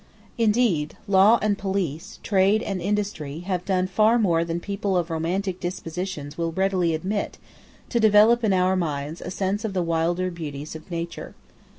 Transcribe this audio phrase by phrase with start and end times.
[0.39, 5.59] Indeed, law and police, trade and industry, have done far more than people of romantic
[5.59, 7.37] dispositions will readily admit,
[7.89, 11.35] to develope in our minds a sense of the wilder beauties of nature.